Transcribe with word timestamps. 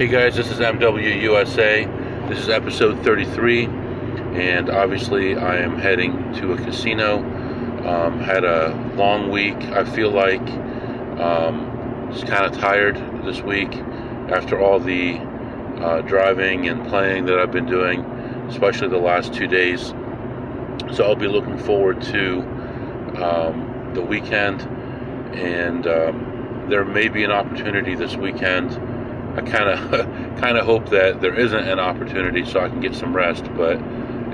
Hey 0.00 0.08
guys, 0.08 0.34
this 0.34 0.50
is 0.50 0.60
MWUSA. 0.60 2.26
This 2.30 2.38
is 2.38 2.48
episode 2.48 3.04
33, 3.04 3.66
and 3.66 4.70
obviously 4.70 5.36
I 5.36 5.58
am 5.58 5.76
heading 5.76 6.32
to 6.36 6.54
a 6.54 6.56
casino. 6.56 7.18
Um, 7.86 8.18
had 8.18 8.42
a 8.42 8.70
long 8.96 9.30
week. 9.30 9.56
I 9.56 9.84
feel 9.84 10.10
like 10.10 10.40
um, 11.20 12.08
just 12.10 12.26
kind 12.26 12.46
of 12.46 12.58
tired 12.58 12.96
this 13.26 13.42
week 13.42 13.76
after 14.30 14.58
all 14.58 14.80
the 14.80 15.18
uh, 15.82 16.00
driving 16.00 16.66
and 16.66 16.88
playing 16.88 17.26
that 17.26 17.38
I've 17.38 17.52
been 17.52 17.66
doing, 17.66 18.00
especially 18.48 18.88
the 18.88 18.96
last 18.96 19.34
two 19.34 19.48
days. 19.48 19.88
So 20.94 21.04
I'll 21.04 21.14
be 21.14 21.28
looking 21.28 21.58
forward 21.58 22.00
to 22.04 22.38
um, 23.22 23.90
the 23.92 24.00
weekend, 24.00 24.62
and 25.34 25.86
um, 25.86 26.66
there 26.70 26.86
may 26.86 27.08
be 27.08 27.22
an 27.22 27.32
opportunity 27.32 27.94
this 27.94 28.16
weekend. 28.16 28.80
I 29.40 29.50
kind 29.50 29.68
of 29.68 29.90
kind 30.40 30.58
of 30.58 30.66
hope 30.66 30.90
that 30.90 31.20
there 31.20 31.34
isn't 31.34 31.68
an 31.68 31.78
opportunity 31.78 32.44
so 32.44 32.60
I 32.60 32.68
can 32.68 32.80
get 32.80 32.94
some 32.94 33.14
rest. 33.14 33.44
But 33.56 33.80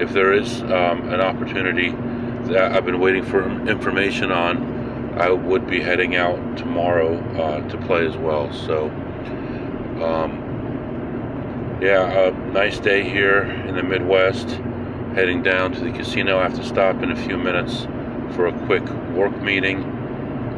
if 0.00 0.12
there 0.12 0.32
is 0.32 0.62
um, 0.62 1.08
an 1.08 1.20
opportunity 1.20 1.90
that 2.50 2.72
I've 2.72 2.84
been 2.84 3.00
waiting 3.00 3.24
for 3.24 3.48
information 3.68 4.32
on, 4.32 5.14
I 5.18 5.30
would 5.30 5.66
be 5.66 5.80
heading 5.80 6.16
out 6.16 6.56
tomorrow 6.56 7.16
uh, 7.40 7.68
to 7.68 7.78
play 7.86 8.06
as 8.06 8.16
well. 8.16 8.52
So, 8.52 8.86
um, 10.02 10.42
yeah, 11.80 12.28
a 12.28 12.30
nice 12.32 12.78
day 12.78 13.08
here 13.08 13.42
in 13.42 13.76
the 13.76 13.82
Midwest. 13.82 14.60
Heading 15.14 15.42
down 15.42 15.72
to 15.72 15.80
the 15.80 15.92
casino. 15.92 16.38
I 16.38 16.42
have 16.42 16.56
to 16.56 16.64
stop 16.64 17.02
in 17.02 17.10
a 17.10 17.16
few 17.16 17.38
minutes 17.38 17.86
for 18.34 18.48
a 18.48 18.66
quick 18.66 18.86
work 19.14 19.40
meeting, 19.40 19.82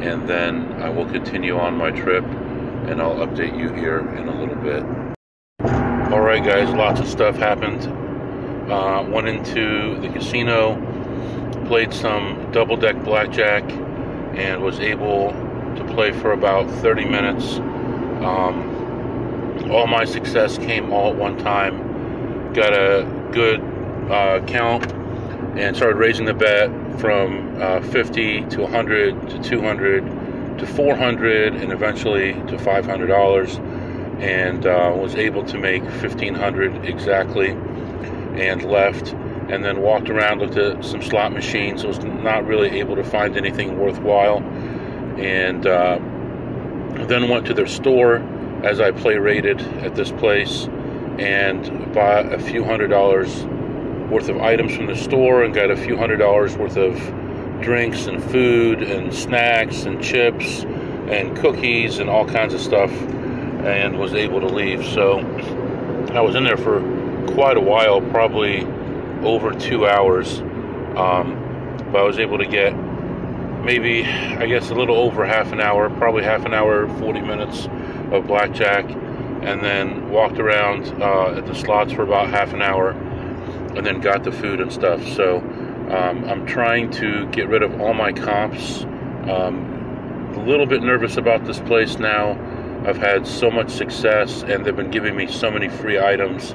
and 0.01 0.27
then 0.27 0.73
I 0.81 0.89
will 0.89 1.05
continue 1.05 1.57
on 1.57 1.77
my 1.77 1.91
trip, 1.91 2.25
and 2.89 2.99
I'll 2.99 3.17
update 3.17 3.55
you 3.57 3.71
here 3.71 3.99
in 3.99 4.27
a 4.27 4.39
little 4.39 4.55
bit. 4.55 4.83
All 6.11 6.21
right, 6.21 6.43
guys, 6.43 6.73
lots 6.73 6.99
of 6.99 7.07
stuff 7.07 7.35
happened. 7.35 7.83
Uh, 8.71 9.05
went 9.07 9.27
into 9.27 9.99
the 10.01 10.09
casino, 10.09 10.75
played 11.67 11.93
some 11.93 12.49
double 12.51 12.75
deck 12.75 13.03
blackjack, 13.03 13.63
and 14.33 14.63
was 14.63 14.79
able 14.79 15.31
to 15.75 15.93
play 15.93 16.11
for 16.11 16.31
about 16.31 16.67
30 16.81 17.05
minutes. 17.05 17.57
Um, 18.25 19.69
all 19.71 19.85
my 19.85 20.03
success 20.03 20.57
came 20.57 20.91
all 20.91 21.11
at 21.11 21.15
one 21.15 21.37
time. 21.37 22.53
Got 22.53 22.73
a 22.73 23.29
good 23.31 23.59
uh, 24.09 24.43
count 24.47 24.91
and 25.55 25.75
started 25.75 25.97
raising 25.97 26.25
the 26.25 26.33
bet 26.33 26.71
from 26.99 27.61
uh, 27.61 27.81
50 27.81 28.45
to 28.47 28.61
100 28.61 29.29
to 29.29 29.43
200 29.43 30.18
to 30.59 30.67
400 30.67 31.55
and 31.55 31.71
eventually 31.71 32.33
to 32.33 32.57
$500 32.57 34.21
and 34.21 34.65
uh, 34.65 34.93
was 34.95 35.15
able 35.15 35.43
to 35.45 35.57
make 35.57 35.81
1500 35.83 36.85
exactly 36.85 37.49
and 37.49 38.63
left 38.63 39.13
and 39.49 39.63
then 39.63 39.81
walked 39.81 40.09
around 40.09 40.39
looked 40.39 40.57
at 40.57 40.83
some 40.83 41.01
slot 41.01 41.31
machines 41.31 41.83
was 41.83 41.99
not 41.99 42.45
really 42.45 42.79
able 42.79 42.95
to 42.95 43.03
find 43.03 43.37
anything 43.37 43.79
worthwhile 43.79 44.37
and 45.17 45.65
uh, 45.65 45.97
then 47.07 47.29
went 47.29 47.45
to 47.45 47.53
their 47.53 47.67
store 47.67 48.17
as 48.63 48.79
I 48.79 48.91
play 48.91 49.17
rated 49.17 49.61
at 49.83 49.95
this 49.95 50.11
place 50.11 50.67
and 51.17 51.93
bought 51.93 52.31
a 52.31 52.39
few 52.39 52.63
hundred 52.63 52.89
dollars 52.89 53.45
worth 54.09 54.29
of 54.29 54.37
items 54.37 54.75
from 54.75 54.87
the 54.87 54.95
store 54.95 55.43
and 55.43 55.53
got 55.53 55.71
a 55.71 55.77
few 55.77 55.95
hundred 55.97 56.17
dollars 56.17 56.57
worth 56.57 56.77
of 56.77 56.95
drinks 57.61 58.07
and 58.07 58.23
food 58.23 58.81
and 58.81 59.13
snacks 59.13 59.83
and 59.83 60.03
chips 60.03 60.63
and 61.09 61.35
cookies 61.37 61.99
and 61.99 62.09
all 62.09 62.25
kinds 62.25 62.53
of 62.53 62.61
stuff 62.61 62.91
and 62.91 63.97
was 63.97 64.13
able 64.13 64.39
to 64.39 64.47
leave. 64.47 64.85
So 64.85 65.19
I 66.13 66.21
was 66.21 66.35
in 66.35 66.43
there 66.43 66.57
for 66.57 66.79
quite 67.33 67.57
a 67.57 67.61
while, 67.61 68.01
probably 68.01 68.63
over 69.23 69.53
two 69.53 69.87
hours. 69.87 70.39
Um, 70.95 71.45
but 71.91 71.99
I 71.99 72.03
was 72.03 72.19
able 72.19 72.37
to 72.37 72.45
get 72.45 72.73
maybe, 73.63 74.05
I 74.05 74.45
guess, 74.45 74.69
a 74.69 74.75
little 74.75 74.95
over 74.95 75.25
half 75.25 75.51
an 75.51 75.59
hour, 75.59 75.89
probably 75.89 76.23
half 76.23 76.45
an 76.45 76.53
hour, 76.53 76.87
40 76.99 77.21
minutes 77.21 77.67
of 78.11 78.27
blackjack, 78.27 78.85
and 78.85 79.61
then 79.63 80.09
walked 80.09 80.39
around 80.39 80.85
uh, 81.01 81.37
at 81.37 81.45
the 81.45 81.55
slots 81.55 81.93
for 81.93 82.03
about 82.03 82.29
half 82.29 82.53
an 82.53 82.61
hour 82.61 82.91
and 83.75 83.85
then 83.85 83.99
got 83.99 84.23
the 84.23 84.31
food 84.31 84.59
and 84.59 84.71
stuff. 84.71 85.05
So 85.09 85.39
um, 85.89 86.23
I'm 86.25 86.45
trying 86.45 86.91
to 86.91 87.27
get 87.27 87.47
rid 87.47 87.63
of 87.63 87.81
all 87.81 87.93
my 87.93 88.11
comps. 88.11 88.83
Um, 89.29 90.33
a 90.35 90.43
little 90.45 90.65
bit 90.65 90.81
nervous 90.81 91.17
about 91.17 91.45
this 91.45 91.59
place 91.59 91.97
now. 91.97 92.31
I've 92.85 92.97
had 92.97 93.27
so 93.27 93.49
much 93.49 93.69
success, 93.69 94.43
and 94.43 94.65
they've 94.65 94.75
been 94.75 94.91
giving 94.91 95.15
me 95.15 95.27
so 95.27 95.51
many 95.51 95.67
free 95.67 95.99
items 95.99 96.51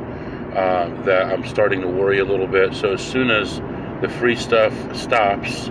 uh, 0.57 0.91
that 1.05 1.33
I'm 1.33 1.45
starting 1.47 1.81
to 1.81 1.89
worry 1.89 2.19
a 2.19 2.25
little 2.25 2.47
bit. 2.47 2.75
So 2.75 2.93
as 2.93 3.03
soon 3.03 3.31
as 3.31 3.61
the 4.01 4.09
free 4.09 4.37
stuff 4.37 4.73
stops 4.97 5.69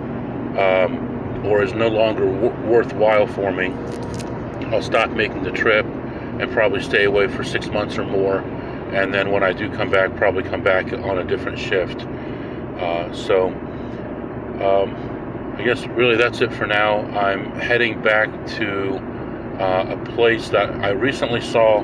um, 0.58 1.42
or 1.44 1.62
is 1.62 1.72
no 1.72 1.88
longer 1.88 2.26
w- 2.26 2.68
worthwhile 2.68 3.26
for 3.26 3.50
me, 3.50 3.72
I'll 4.68 4.82
stop 4.82 5.10
making 5.10 5.42
the 5.42 5.52
trip 5.52 5.86
and 5.86 6.50
probably 6.52 6.82
stay 6.82 7.04
away 7.04 7.28
for 7.28 7.44
six 7.44 7.68
months 7.68 7.96
or 7.96 8.04
more 8.04 8.44
and 8.94 9.12
then 9.12 9.32
when 9.32 9.42
I 9.42 9.52
do 9.52 9.68
come 9.70 9.90
back, 9.90 10.14
probably 10.14 10.44
come 10.44 10.62
back 10.62 10.92
on 10.92 11.18
a 11.18 11.24
different 11.24 11.58
shift. 11.58 12.06
Uh, 12.78 13.12
so, 13.12 13.48
um, 14.60 15.54
I 15.58 15.62
guess 15.62 15.86
really 15.88 16.16
that's 16.16 16.40
it 16.40 16.52
for 16.52 16.66
now. 16.66 17.00
I'm 17.18 17.52
heading 17.52 18.02
back 18.02 18.28
to 18.56 18.96
uh, 19.60 19.96
a 19.96 20.04
place 20.12 20.48
that 20.50 20.70
I 20.70 20.90
recently 20.90 21.40
saw 21.40 21.78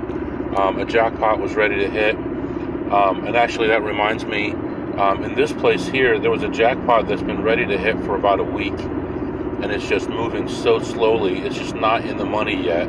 um, 0.56 0.78
a 0.80 0.84
jackpot 0.84 1.40
was 1.40 1.54
ready 1.54 1.76
to 1.76 1.88
hit, 1.88 2.16
um, 2.16 3.24
and 3.26 3.36
actually 3.36 3.68
that 3.68 3.82
reminds 3.82 4.24
me. 4.24 4.54
Um, 4.96 5.22
in 5.22 5.34
this 5.34 5.52
place 5.52 5.86
here, 5.86 6.18
there 6.18 6.32
was 6.32 6.42
a 6.42 6.48
jackpot 6.48 7.08
that's 7.08 7.22
been 7.22 7.42
ready 7.42 7.64
to 7.64 7.78
hit 7.78 7.96
for 8.00 8.16
about 8.16 8.40
a 8.40 8.44
week, 8.44 8.78
and 8.78 9.66
it's 9.66 9.88
just 9.88 10.08
moving 10.08 10.48
so 10.48 10.80
slowly. 10.80 11.38
It's 11.38 11.56
just 11.56 11.74
not 11.76 12.04
in 12.04 12.18
the 12.18 12.26
money 12.26 12.62
yet 12.62 12.88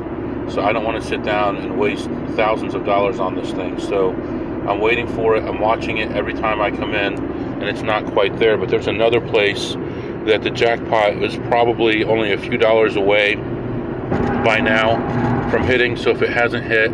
so 0.52 0.62
I 0.62 0.74
don't 0.74 0.84
want 0.84 1.02
to 1.02 1.08
sit 1.08 1.24
down 1.24 1.56
and 1.58 1.80
waste 1.80 2.10
thousands 2.36 2.74
of 2.74 2.86
dollars 2.86 3.20
on 3.20 3.36
this 3.36 3.52
thing. 3.52 3.80
So 3.80 4.12
I'm 4.68 4.80
waiting 4.80 5.08
for 5.08 5.36
it. 5.38 5.44
I'm 5.44 5.60
watching 5.60 5.98
it 5.98 6.12
every 6.12 6.34
time 6.34 6.62
I 6.62 6.72
come 6.72 6.94
in, 6.94 7.16
and 7.62 7.70
it's 7.70 7.84
not 7.84 8.06
quite 8.06 8.38
there. 8.40 8.58
But 8.58 8.70
there's 8.70 8.88
another 8.88 9.22
place 9.22 9.74
that 10.26 10.42
the 10.44 10.50
jackpot 10.50 11.24
is 11.24 11.36
probably 11.48 12.04
only 12.04 12.34
a 12.34 12.38
few 12.38 12.58
dollars 12.58 12.96
away 12.96 13.36
by 13.36 14.60
now 14.60 15.50
from 15.50 15.64
hitting. 15.64 15.96
So 15.96 16.12
if 16.12 16.22
it 16.22 16.30
hasn't 16.30 16.66
hit, 16.66 16.92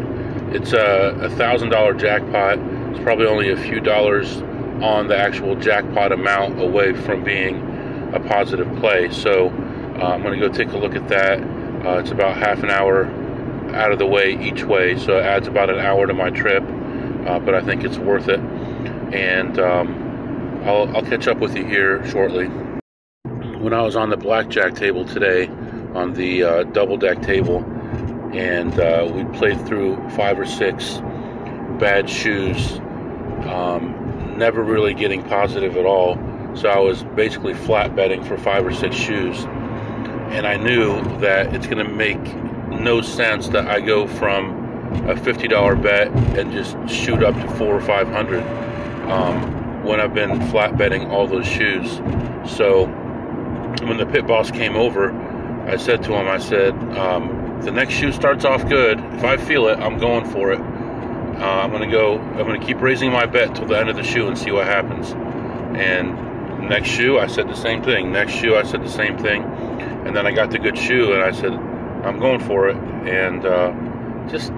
it's 0.56 0.74
a 0.74 1.30
thousand 1.38 1.70
dollar 1.70 1.94
jackpot. 1.94 2.60
It's 2.92 3.00
probably 3.00 3.28
only 3.28 3.52
a 3.52 3.58
few 3.58 3.80
dollars 3.80 4.38
on 4.82 5.08
the 5.08 5.18
actual 5.18 5.56
jackpot 5.56 6.12
amount 6.12 6.62
away 6.62 6.94
from 6.94 7.24
being 7.24 7.62
a 8.14 8.20
positive 8.20 8.74
play. 8.78 9.10
So 9.12 9.50
uh, 9.50 10.14
I'm 10.14 10.22
going 10.22 10.40
to 10.40 10.48
go 10.48 10.54
take 10.54 10.72
a 10.74 10.78
look 10.78 10.96
at 10.96 11.08
that. 11.10 11.40
Uh, 11.86 12.00
it's 12.00 12.12
about 12.12 12.38
half 12.38 12.64
an 12.64 12.70
hour 12.70 13.06
out 13.76 13.92
of 13.92 14.00
the 14.00 14.06
way 14.06 14.38
each 14.42 14.64
way, 14.64 14.98
so 14.98 15.18
it 15.18 15.24
adds 15.24 15.48
about 15.48 15.70
an 15.70 15.80
hour 15.80 16.08
to 16.08 16.14
my 16.14 16.30
trip. 16.30 16.64
Uh, 16.64 17.40
but 17.40 17.54
I 17.54 17.62
think 17.62 17.84
it's 17.84 17.98
worth 17.98 18.30
it, 18.30 18.40
and 19.14 19.60
um, 19.60 20.07
I'll, 20.66 20.96
I'll 20.96 21.04
catch 21.04 21.28
up 21.28 21.40
with 21.40 21.56
you 21.56 21.66
here 21.66 22.06
shortly. 22.10 22.48
When 23.60 23.74
I 23.74 23.82
was 23.82 23.96
on 23.96 24.10
the 24.10 24.18
blackjack 24.18 24.76
table 24.76 25.06
today, 25.06 25.48
on 25.94 26.14
the 26.14 26.44
uh, 26.44 26.64
double 26.64 26.98
deck 26.98 27.22
table, 27.22 27.64
and 28.34 28.80
uh, 28.80 29.10
we 29.14 29.24
played 29.38 29.66
through 29.66 29.98
five 30.12 30.40
or 30.40 30.46
six 30.46 31.00
bad 31.80 32.10
shoes, 32.10 32.80
um, 33.48 34.36
never 34.38 34.64
really 34.64 34.94
getting 34.94 35.24
positive 35.24 35.78
at 35.78 35.86
all. 35.86 36.16
So 36.56 36.70
I 36.70 36.80
was 36.80 37.04
basically 37.04 37.54
flat 37.54 37.96
betting 37.96 38.24
for 38.24 38.38
five 38.38 38.66
or 38.66 38.74
six 38.74 38.96
shoes, 38.96 39.44
and 40.30 40.46
I 40.46 40.58
knew 40.58 41.02
that 41.20 41.54
it's 41.54 41.68
going 41.68 41.86
to 41.86 41.92
make 41.92 42.36
no 42.70 43.02
sense 43.02 43.48
that 43.50 43.68
I 43.68 43.80
go 43.80 44.08
from 44.08 44.66
a 45.10 45.16
$50 45.16 45.82
bet 45.82 46.08
and 46.38 46.52
just 46.52 46.78
shoot 46.90 47.24
up 47.24 47.36
to 47.36 47.48
four 47.56 47.76
or 47.76 47.82
500 47.82 48.42
um, 49.10 49.47
when 49.88 50.00
I've 50.00 50.14
been 50.14 50.50
flat 50.50 50.78
betting 50.78 51.10
all 51.10 51.28
those 51.28 51.48
shoes. 51.48 51.98
So 52.58 52.86
when 53.86 53.98
the 53.98 54.06
pit 54.06 54.28
boss 54.28 54.52
came 54.52 54.76
over, 54.76 55.12
I 55.68 55.78
said 55.78 56.04
to 56.04 56.14
him, 56.14 56.28
I 56.28 56.38
said, 56.38 56.74
um, 56.98 57.62
the 57.62 57.72
next 57.72 57.94
shoe 57.94 58.12
starts 58.12 58.46
off 58.46 58.68
good. 58.68 59.00
If 59.16 59.24
I 59.24 59.38
feel 59.38 59.68
it, 59.68 59.80
I'm 59.80 59.98
going 59.98 60.26
for 60.26 60.52
it. 60.52 60.60
Uh, 60.60 61.44
I'm 61.44 61.72
to 61.72 61.88
go, 61.88 62.18
I'm 62.20 62.60
to 62.60 62.66
keep 62.66 62.82
raising 62.82 63.12
my 63.12 63.26
bet 63.26 63.56
till 63.56 63.66
the 63.66 63.78
end 63.78 63.90
of 63.90 63.96
the 63.96 64.04
shoe 64.04 64.28
and 64.28 64.38
see 64.38 64.52
what 64.52 64.66
happens. 64.66 65.12
And 65.78 66.70
next 66.70 66.90
shoe, 66.90 67.20
I 67.20 67.28
said 67.28 67.48
the 67.48 67.56
same 67.56 67.84
thing. 67.84 68.12
Next 68.12 68.34
shoe, 68.34 68.56
I 68.56 68.64
said 68.64 68.84
the 68.84 68.90
same 68.90 69.18
thing. 69.18 69.44
And 69.44 70.16
then 70.16 70.26
I 70.26 70.32
got 70.32 70.52
the 70.52 70.60
good 70.60 70.78
shoe 70.78 71.14
and 71.14 71.22
I 71.22 71.32
said, 71.32 71.54
I'm 72.04 72.20
going 72.20 72.40
for 72.40 72.70
it, 72.70 72.78
and 72.78 73.46
uh, 73.46 73.74
just 74.30 74.52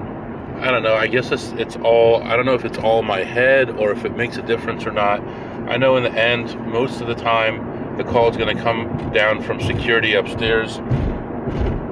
I 0.59 0.71
don't 0.71 0.83
know. 0.83 0.95
I 0.95 1.07
guess 1.07 1.31
it's 1.31 1.51
it's 1.53 1.77
all 1.77 2.21
I 2.23 2.35
don't 2.35 2.45
know 2.45 2.53
if 2.53 2.65
it's 2.65 2.77
all 2.77 3.01
my 3.01 3.23
head 3.23 3.69
or 3.69 3.91
if 3.91 4.03
it 4.03 4.17
makes 4.17 4.38
a 4.38 4.41
difference 4.41 4.85
or 4.85 4.91
not. 4.91 5.21
I 5.69 5.77
know 5.77 5.95
in 5.95 6.03
the 6.03 6.11
end, 6.11 6.59
most 6.67 7.00
of 7.00 7.07
the 7.07 7.15
time, 7.15 7.97
the 7.97 8.03
call 8.03 8.29
is 8.29 8.35
going 8.35 8.56
to 8.56 8.61
come 8.61 9.11
down 9.13 9.41
from 9.41 9.61
security 9.61 10.15
upstairs 10.15 10.77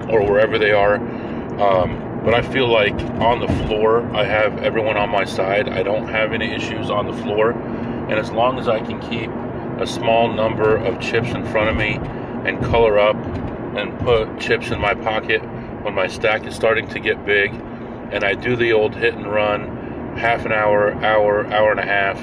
or 0.10 0.26
wherever 0.26 0.58
they 0.58 0.72
are. 0.72 0.96
Um, 1.62 2.22
but 2.26 2.34
I 2.34 2.42
feel 2.42 2.68
like 2.68 3.00
on 3.22 3.40
the 3.40 3.48
floor, 3.66 4.06
I 4.14 4.26
have 4.26 4.58
everyone 4.58 4.98
on 4.98 5.10
my 5.10 5.24
side. 5.24 5.70
I 5.70 5.82
don't 5.82 6.08
have 6.10 6.34
any 6.34 6.52
issues 6.52 6.90
on 6.90 7.08
the 7.08 7.14
floor. 7.24 7.52
And 7.52 8.14
as 8.14 8.32
long 8.32 8.60
as 8.60 8.68
I 8.68 8.80
can 8.80 9.00
keep 9.00 9.30
a 9.82 9.88
small 9.88 10.34
number 10.34 10.76
of 10.76 11.00
chips 11.00 11.30
in 11.30 11.46
front 11.46 11.70
of 11.70 11.78
me 11.78 12.00
and 12.50 12.62
color 12.66 13.00
up 13.00 13.16
and 13.78 13.98
put 14.00 14.40
chips 14.40 14.72
in 14.72 14.82
my 14.82 14.94
pocket 14.94 15.42
when 15.84 15.94
my 15.94 16.08
stack 16.08 16.46
is 16.46 16.56
starting 16.56 16.88
to 16.90 17.00
get 17.00 17.26
big, 17.26 17.54
and 18.12 18.24
I 18.24 18.34
do 18.34 18.56
the 18.56 18.74
old 18.74 18.96
hit 18.96 19.14
and 19.14 19.26
run, 19.26 20.16
half 20.18 20.46
an 20.46 20.52
hour, 20.52 20.94
hour, 21.04 21.46
hour 21.48 21.72
and 21.72 21.80
a 21.80 21.86
half, 21.86 22.20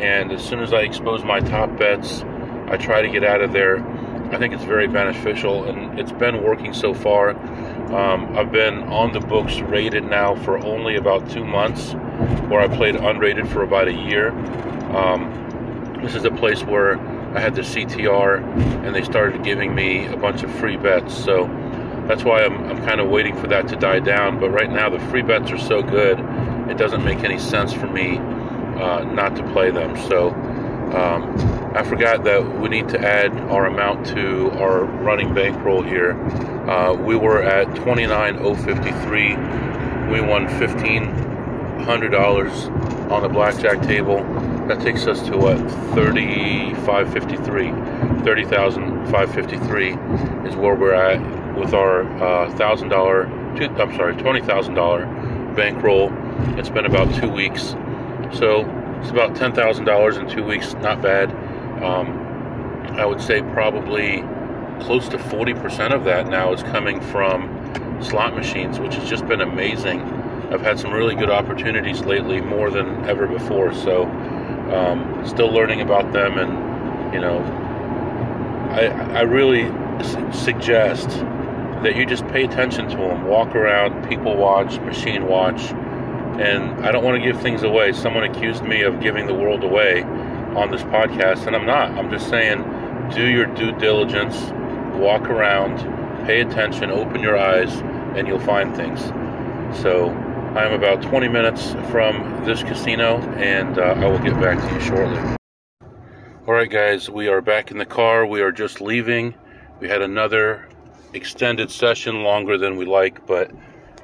and 0.00 0.32
as 0.32 0.42
soon 0.42 0.60
as 0.60 0.72
I 0.72 0.80
expose 0.80 1.24
my 1.24 1.40
top 1.40 1.76
bets, 1.78 2.22
I 2.68 2.76
try 2.76 3.02
to 3.02 3.08
get 3.08 3.24
out 3.24 3.42
of 3.42 3.52
there. 3.52 3.84
I 4.32 4.38
think 4.38 4.54
it's 4.54 4.64
very 4.64 4.86
beneficial, 4.86 5.64
and 5.64 5.98
it's 5.98 6.12
been 6.12 6.42
working 6.42 6.72
so 6.72 6.94
far. 6.94 7.30
Um, 7.94 8.36
I've 8.36 8.52
been 8.52 8.84
on 8.84 9.12
the 9.12 9.20
books 9.20 9.60
rated 9.60 10.04
now 10.04 10.36
for 10.36 10.58
only 10.58 10.96
about 10.96 11.28
two 11.28 11.44
months, 11.44 11.94
where 12.48 12.60
I 12.60 12.68
played 12.68 12.94
unrated 12.94 13.48
for 13.48 13.62
about 13.62 13.88
a 13.88 13.92
year. 13.92 14.30
Um, 14.96 15.98
this 16.00 16.14
is 16.14 16.24
a 16.24 16.30
place 16.30 16.62
where 16.62 16.98
I 17.36 17.40
had 17.40 17.54
the 17.54 17.62
CTR, 17.62 18.42
and 18.84 18.94
they 18.94 19.02
started 19.02 19.42
giving 19.42 19.74
me 19.74 20.06
a 20.06 20.16
bunch 20.16 20.42
of 20.42 20.54
free 20.54 20.76
bets. 20.76 21.14
So 21.14 21.44
that's 22.10 22.24
why 22.24 22.42
I'm, 22.42 22.64
I'm 22.64 22.84
kind 22.84 23.00
of 23.00 23.08
waiting 23.08 23.36
for 23.36 23.46
that 23.46 23.68
to 23.68 23.76
die 23.76 24.00
down. 24.00 24.40
But 24.40 24.50
right 24.50 24.68
now, 24.68 24.90
the 24.90 24.98
free 24.98 25.22
bets 25.22 25.52
are 25.52 25.58
so 25.58 25.80
good, 25.80 26.18
it 26.68 26.76
doesn't 26.76 27.04
make 27.04 27.22
any 27.22 27.38
sense 27.38 27.72
for 27.72 27.86
me 27.86 28.18
uh, 28.18 29.04
not 29.04 29.36
to 29.36 29.48
play 29.52 29.70
them. 29.70 29.96
So 30.08 30.30
um, 30.30 31.32
I 31.72 31.84
forgot 31.84 32.24
that 32.24 32.60
we 32.60 32.68
need 32.68 32.88
to 32.88 32.98
add 32.98 33.30
our 33.42 33.66
amount 33.66 34.08
to 34.08 34.50
our 34.58 34.82
running 34.82 35.32
bankroll 35.34 35.82
here. 35.82 36.20
Uh, 36.68 36.94
we 36.94 37.14
were 37.14 37.44
at 37.44 37.72
29053. 37.76 39.36
We 40.12 40.20
won 40.20 40.48
$1,500 40.48 43.10
on 43.12 43.22
the 43.22 43.28
blackjack 43.28 43.82
table. 43.82 44.24
That 44.66 44.80
takes 44.80 45.06
us 45.06 45.22
to 45.28 45.36
what 45.36 45.58
3553. 45.94 47.70
30,553 48.24 49.90
is 50.48 50.56
where 50.56 50.74
we're 50.74 50.94
at 50.94 51.39
with 51.60 51.74
our 51.74 52.02
uh, 52.22 52.50
thousand 52.56 52.88
dollar. 52.88 53.26
I'm 53.26 53.94
sorry, 53.96 54.16
twenty 54.16 54.40
thousand 54.40 54.74
dollar 54.74 55.06
bankroll. 55.54 56.10
It's 56.58 56.70
been 56.70 56.86
about 56.86 57.14
two 57.14 57.28
weeks, 57.28 57.76
so 58.32 58.64
it's 59.00 59.10
about 59.10 59.36
ten 59.36 59.52
thousand 59.52 59.84
dollars 59.84 60.16
in 60.16 60.28
two 60.28 60.44
weeks. 60.44 60.74
Not 60.74 61.02
bad. 61.02 61.30
Um, 61.82 62.16
I 62.98 63.04
would 63.04 63.20
say 63.20 63.42
probably 63.42 64.24
close 64.80 65.08
to 65.08 65.18
40% 65.18 65.92
of 65.94 66.04
that 66.04 66.28
now 66.28 66.52
is 66.52 66.62
coming 66.62 67.00
from 67.00 67.48
slot 68.02 68.34
machines, 68.34 68.80
which 68.80 68.94
has 68.94 69.08
just 69.08 69.26
been 69.26 69.42
amazing. 69.42 70.00
I've 70.50 70.62
had 70.62 70.78
some 70.78 70.92
really 70.92 71.14
good 71.14 71.30
opportunities 71.30 72.00
lately, 72.00 72.40
more 72.40 72.70
than 72.70 73.04
ever 73.04 73.26
before. 73.26 73.72
So, 73.74 74.04
um, 74.74 75.22
still 75.26 75.52
learning 75.52 75.80
about 75.80 76.12
them, 76.12 76.38
and 76.38 77.14
you 77.14 77.20
know, 77.20 77.38
I 78.72 78.86
I 79.18 79.20
really 79.22 79.64
suggest 80.32 81.08
that 81.82 81.96
you 81.96 82.04
just 82.04 82.26
pay 82.28 82.44
attention 82.44 82.88
to 82.88 82.96
them, 82.96 83.24
walk 83.24 83.54
around, 83.54 84.08
people 84.08 84.36
watch, 84.36 84.78
machine 84.80 85.26
watch, 85.26 85.72
and 86.40 86.84
I 86.84 86.92
don't 86.92 87.04
want 87.04 87.22
to 87.22 87.32
give 87.32 87.40
things 87.40 87.62
away. 87.62 87.92
Someone 87.92 88.24
accused 88.24 88.62
me 88.64 88.82
of 88.82 89.00
giving 89.00 89.26
the 89.26 89.34
world 89.34 89.64
away 89.64 90.02
on 90.02 90.70
this 90.70 90.82
podcast, 90.82 91.46
and 91.46 91.56
I'm 91.56 91.66
not. 91.66 91.90
I'm 91.92 92.10
just 92.10 92.28
saying, 92.28 92.62
do 93.14 93.26
your 93.26 93.46
due 93.46 93.72
diligence, 93.72 94.36
walk 94.98 95.22
around, 95.22 95.78
pay 96.26 96.40
attention, 96.40 96.90
open 96.90 97.20
your 97.20 97.38
eyes, 97.38 97.74
and 98.16 98.28
you'll 98.28 98.40
find 98.40 98.74
things. 98.74 99.00
So, 99.80 100.10
I'm 100.50 100.72
about 100.72 101.00
20 101.00 101.28
minutes 101.28 101.74
from 101.90 102.44
this 102.44 102.62
casino, 102.64 103.18
and 103.36 103.78
uh, 103.78 103.82
I 103.82 104.06
will 104.06 104.18
get 104.18 104.34
back 104.40 104.58
to 104.58 104.74
you 104.74 104.80
shortly. 104.80 105.36
All 106.48 106.54
right, 106.54 106.68
guys, 106.68 107.08
we 107.08 107.28
are 107.28 107.40
back 107.40 107.70
in 107.70 107.78
the 107.78 107.86
car. 107.86 108.26
We 108.26 108.40
are 108.40 108.50
just 108.50 108.80
leaving. 108.80 109.34
We 109.78 109.88
had 109.88 110.02
another 110.02 110.68
extended 111.12 111.70
session, 111.70 112.22
longer 112.22 112.58
than 112.58 112.76
we 112.76 112.84
like, 112.84 113.26
but 113.26 113.50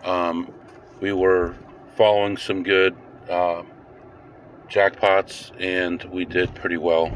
um, 0.05 0.53
we 1.01 1.13
were 1.13 1.55
following 1.97 2.37
some 2.37 2.63
good 2.63 2.97
uh, 3.29 3.63
jackpots, 4.69 5.51
and 5.61 6.05
we 6.05 6.25
did 6.25 6.55
pretty 6.55 6.77
well. 6.77 7.13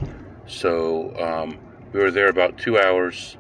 So 0.46 1.14
um, 1.20 1.58
we 1.92 2.00
were 2.00 2.10
there 2.10 2.28
about 2.28 2.58
two 2.58 2.78
hours, 2.78 3.36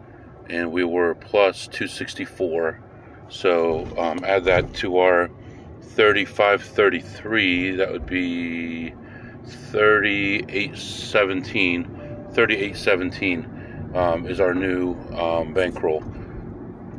and 0.48 0.70
we 0.72 0.84
were 0.84 1.14
plus 1.14 1.66
264. 1.68 2.80
So 3.28 3.86
um, 3.98 4.24
add 4.24 4.44
that 4.44 4.72
to 4.74 4.98
our 4.98 5.30
3533, 5.82 7.76
that 7.76 7.90
would 7.90 8.06
be 8.06 8.94
3817. 9.46 11.96
3817 12.32 13.90
um, 13.94 14.26
is 14.26 14.40
our 14.40 14.54
new 14.54 14.94
um, 15.14 15.52
bankroll. 15.52 16.04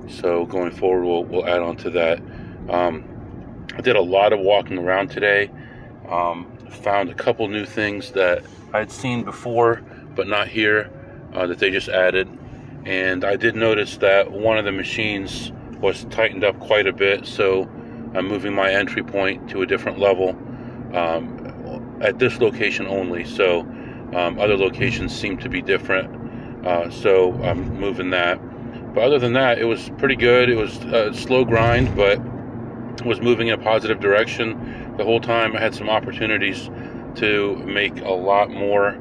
So 0.09 0.45
going 0.45 0.71
forward, 0.71 1.05
we'll, 1.05 1.23
we'll 1.23 1.47
add 1.47 1.61
on 1.61 1.77
to 1.77 1.89
that. 1.91 2.21
Um, 2.69 3.67
I 3.75 3.81
did 3.81 3.95
a 3.95 4.01
lot 4.01 4.33
of 4.33 4.39
walking 4.39 4.77
around 4.77 5.09
today. 5.09 5.49
Um, 6.09 6.57
found 6.69 7.09
a 7.09 7.13
couple 7.13 7.47
new 7.47 7.65
things 7.65 8.11
that 8.11 8.43
I'd 8.73 8.91
seen 8.91 9.23
before, 9.23 9.81
but 10.15 10.27
not 10.27 10.47
here, 10.47 10.89
uh, 11.33 11.47
that 11.47 11.59
they 11.59 11.71
just 11.71 11.89
added. 11.89 12.27
And 12.85 13.23
I 13.23 13.35
did 13.35 13.55
notice 13.55 13.97
that 13.97 14.31
one 14.31 14.57
of 14.57 14.65
the 14.65 14.71
machines 14.71 15.51
was 15.79 16.05
tightened 16.05 16.43
up 16.43 16.59
quite 16.59 16.87
a 16.87 16.93
bit, 16.93 17.25
so 17.25 17.63
I'm 18.13 18.27
moving 18.27 18.53
my 18.53 18.71
entry 18.71 19.03
point 19.03 19.49
to 19.51 19.61
a 19.61 19.65
different 19.65 19.99
level 19.99 20.29
um, 20.93 21.99
at 22.01 22.19
this 22.19 22.39
location 22.39 22.87
only. 22.87 23.23
So 23.25 23.61
um, 24.13 24.39
other 24.39 24.57
locations 24.57 25.15
seem 25.17 25.37
to 25.39 25.49
be 25.49 25.61
different, 25.61 26.65
uh, 26.65 26.89
so 26.89 27.33
I'm 27.43 27.79
moving 27.79 28.09
that. 28.11 28.39
But 28.93 29.03
other 29.03 29.19
than 29.19 29.33
that, 29.33 29.59
it 29.59 29.65
was 29.65 29.89
pretty 29.97 30.15
good. 30.15 30.49
It 30.49 30.55
was 30.55 30.77
a 30.85 31.13
slow 31.13 31.45
grind, 31.45 31.95
but 31.95 32.19
was 33.05 33.21
moving 33.21 33.47
in 33.47 33.59
a 33.59 33.63
positive 33.63 33.99
direction 33.99 34.95
the 34.97 35.03
whole 35.03 35.19
time. 35.19 35.55
I 35.55 35.59
had 35.59 35.73
some 35.73 35.89
opportunities 35.89 36.69
to 37.15 37.55
make 37.65 38.01
a 38.01 38.11
lot 38.11 38.49
more, 38.49 38.91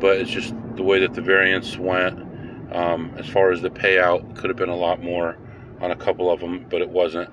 but 0.00 0.18
it's 0.18 0.30
just 0.30 0.54
the 0.74 0.82
way 0.82 1.00
that 1.00 1.14
the 1.14 1.22
variance 1.22 1.78
went. 1.78 2.24
Um, 2.72 3.14
as 3.16 3.26
far 3.26 3.52
as 3.52 3.62
the 3.62 3.70
payout, 3.70 4.36
could 4.36 4.50
have 4.50 4.56
been 4.56 4.68
a 4.68 4.76
lot 4.76 5.02
more 5.02 5.38
on 5.80 5.90
a 5.90 5.96
couple 5.96 6.30
of 6.30 6.40
them, 6.40 6.66
but 6.68 6.82
it 6.82 6.88
wasn't. 6.88 7.30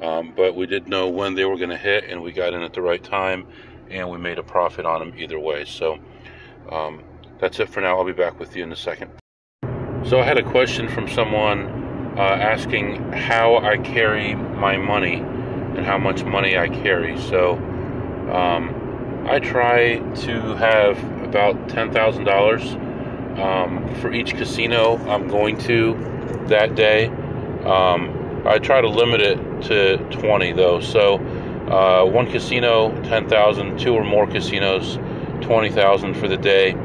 Um, 0.00 0.32
but 0.36 0.54
we 0.54 0.66
did 0.66 0.88
know 0.88 1.08
when 1.08 1.34
they 1.34 1.44
were 1.44 1.56
going 1.56 1.70
to 1.70 1.76
hit, 1.76 2.04
and 2.04 2.22
we 2.22 2.32
got 2.32 2.54
in 2.54 2.62
at 2.62 2.72
the 2.72 2.82
right 2.82 3.02
time, 3.02 3.48
and 3.90 4.08
we 4.10 4.18
made 4.18 4.38
a 4.38 4.42
profit 4.42 4.86
on 4.86 5.00
them 5.00 5.18
either 5.18 5.38
way. 5.38 5.64
So 5.64 5.98
um, 6.70 7.02
that's 7.38 7.58
it 7.58 7.68
for 7.68 7.80
now. 7.80 7.98
I'll 7.98 8.04
be 8.04 8.12
back 8.12 8.38
with 8.38 8.54
you 8.54 8.62
in 8.62 8.72
a 8.72 8.76
second. 8.76 9.10
So 10.08 10.20
I 10.20 10.22
had 10.22 10.38
a 10.38 10.42
question 10.44 10.88
from 10.88 11.08
someone 11.08 11.66
uh, 12.16 12.20
asking 12.20 13.10
how 13.10 13.56
I 13.56 13.76
carry 13.76 14.36
my 14.36 14.76
money 14.76 15.16
and 15.16 15.84
how 15.84 15.98
much 15.98 16.22
money 16.22 16.56
I 16.56 16.68
carry. 16.68 17.18
So 17.22 17.54
um, 18.32 19.26
I 19.28 19.40
try 19.40 19.98
to 19.98 20.40
have 20.54 20.96
about 21.24 21.68
ten 21.68 21.90
thousand 21.92 22.22
dollars 22.22 22.62
um, 23.36 23.92
for 23.96 24.12
each 24.12 24.36
casino 24.36 24.96
I'm 25.08 25.26
going 25.26 25.58
to 25.62 25.94
that 26.46 26.76
day. 26.76 27.08
Um, 27.64 28.44
I 28.46 28.58
try 28.58 28.80
to 28.80 28.88
limit 28.88 29.20
it 29.20 29.62
to 29.62 29.96
twenty 30.10 30.52
though. 30.52 30.78
So 30.78 31.16
uh, 31.68 32.04
one 32.04 32.30
casino, 32.30 32.92
ten 33.02 33.28
thousand. 33.28 33.80
Two 33.80 33.94
or 33.94 34.04
more 34.04 34.28
casinos, 34.28 35.00
twenty 35.40 35.70
thousand 35.70 36.14
for 36.14 36.28
the 36.28 36.36
day. 36.36 36.76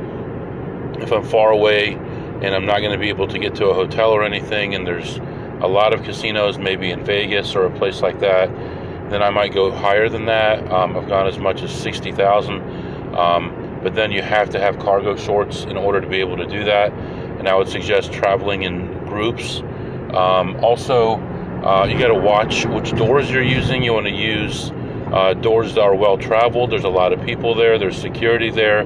If 0.95 1.11
I'm 1.11 1.23
far 1.23 1.51
away 1.51 1.99
and 2.41 2.55
I'm 2.55 2.65
not 2.65 2.79
going 2.79 2.91
to 2.91 2.97
be 2.97 3.09
able 3.09 3.27
to 3.27 3.39
get 3.39 3.55
to 3.55 3.67
a 3.67 3.73
hotel 3.73 4.11
or 4.11 4.23
anything, 4.23 4.75
and 4.75 4.85
there's 4.85 5.17
a 5.61 5.67
lot 5.67 5.93
of 5.93 6.03
casinos, 6.03 6.57
maybe 6.57 6.91
in 6.91 7.03
Vegas 7.03 7.55
or 7.55 7.65
a 7.65 7.71
place 7.71 8.01
like 8.01 8.19
that, 8.19 8.49
then 9.11 9.21
I 9.21 9.29
might 9.29 9.53
go 9.53 9.71
higher 9.71 10.09
than 10.09 10.25
that. 10.25 10.71
Um, 10.71 10.97
I've 10.97 11.07
gone 11.07 11.27
as 11.27 11.37
much 11.37 11.61
as 11.61 11.71
60,000. 11.71 13.15
Um, 13.15 13.79
but 13.83 13.95
then 13.95 14.11
you 14.11 14.21
have 14.21 14.49
to 14.51 14.59
have 14.59 14.79
cargo 14.79 15.15
shorts 15.15 15.63
in 15.63 15.75
order 15.75 15.99
to 15.99 16.07
be 16.07 16.17
able 16.17 16.37
to 16.37 16.45
do 16.45 16.63
that. 16.65 16.93
And 16.93 17.47
I 17.47 17.55
would 17.55 17.67
suggest 17.67 18.13
traveling 18.13 18.63
in 18.63 19.05
groups. 19.05 19.59
Um, 20.13 20.63
also, 20.63 21.15
uh, 21.63 21.85
you 21.85 21.97
got 21.99 22.07
to 22.07 22.15
watch 22.15 22.65
which 22.65 22.91
doors 22.91 23.29
you're 23.29 23.43
using. 23.43 23.83
You 23.83 23.93
want 23.93 24.07
to 24.07 24.13
use 24.13 24.71
uh, 25.11 25.33
doors 25.33 25.75
that 25.75 25.81
are 25.81 25.95
well 25.95 26.17
traveled. 26.17 26.71
There's 26.71 26.83
a 26.83 26.89
lot 26.89 27.11
of 27.11 27.23
people 27.25 27.55
there. 27.55 27.77
There's 27.77 27.97
security 27.97 28.49
there. 28.49 28.81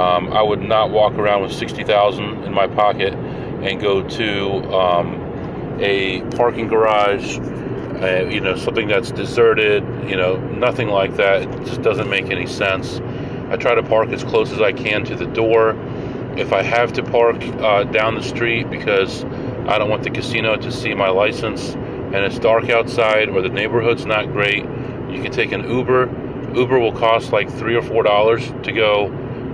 Um, 0.00 0.32
I 0.32 0.42
would 0.42 0.62
not 0.62 0.90
walk 0.90 1.14
around 1.14 1.42
with 1.42 1.52
60,000 1.52 2.44
in 2.44 2.54
my 2.54 2.66
pocket 2.66 3.12
and 3.14 3.80
go 3.80 4.02
to 4.02 4.74
um, 4.74 5.78
a 5.80 6.22
parking 6.36 6.68
garage 6.68 7.38
uh, 8.00 8.24
you 8.30 8.40
know, 8.40 8.56
something 8.56 8.88
that's 8.88 9.10
deserted, 9.10 9.84
you 10.08 10.16
know, 10.16 10.36
nothing 10.36 10.88
like 10.88 11.16
that. 11.16 11.42
It 11.42 11.64
just 11.66 11.82
doesn't 11.82 12.08
make 12.08 12.30
any 12.30 12.46
sense. 12.46 12.98
I 13.50 13.56
try 13.56 13.74
to 13.74 13.82
park 13.82 14.08
as 14.10 14.24
close 14.24 14.52
as 14.52 14.60
I 14.62 14.72
can 14.72 15.04
to 15.04 15.14
the 15.14 15.26
door. 15.26 15.76
If 16.38 16.52
I 16.52 16.62
have 16.62 16.94
to 16.94 17.02
park 17.02 17.42
uh, 17.42 17.84
down 17.84 18.14
the 18.14 18.22
street 18.22 18.70
because 18.70 19.24
I 19.68 19.76
don't 19.78 19.90
want 19.90 20.02
the 20.02 20.10
casino 20.10 20.56
to 20.56 20.72
see 20.72 20.94
my 20.94 21.10
license, 21.10 21.74
and 21.74 22.16
it's 22.16 22.38
dark 22.38 22.70
outside 22.70 23.28
or 23.28 23.42
the 23.42 23.50
neighborhood's 23.50 24.06
not 24.06 24.32
great, 24.32 24.64
you 25.10 25.22
can 25.22 25.30
take 25.30 25.52
an 25.52 25.68
Uber. 25.68 26.54
Uber 26.54 26.78
will 26.78 26.92
cost 26.92 27.32
like 27.32 27.50
three 27.50 27.76
or 27.76 27.82
four 27.82 28.02
dollars 28.02 28.50
to 28.62 28.72
go 28.72 29.08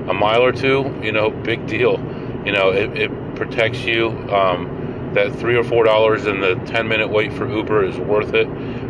a 0.09 0.15
mile 0.15 0.43
or 0.43 0.53
two. 0.53 0.99
You 1.03 1.13
know, 1.13 1.31
big 1.31 1.67
deal. 1.67 1.99
You 2.45 2.53
know, 2.53 2.71
it, 2.71 2.97
it 2.97 3.37
protects 3.37 3.85
you. 3.85 4.09
Um, 4.33 5.13
that 5.15 5.35
three 5.37 5.57
or 5.57 5.65
four 5.65 5.83
dollars 5.83 6.27
and 6.27 6.43
the 6.43 6.55
10 6.67 6.89
minute 6.89 7.09
wait 7.09 7.33
for 7.33 7.49
Uber 7.49 7.85
is 7.87 7.97
worth 7.99 8.35
it. 8.35 8.47